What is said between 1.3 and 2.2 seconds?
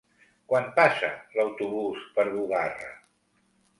l'autobús